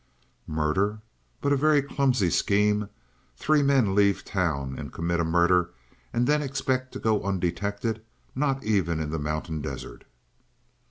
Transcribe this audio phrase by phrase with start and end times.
[0.47, 0.99] "Murder,
[1.41, 2.89] but a very clumsy scheme.
[3.37, 5.69] Three men leave town and commit a murder
[6.11, 8.03] and then expect to go undetected?
[8.33, 10.05] Not even in the mountain desert!"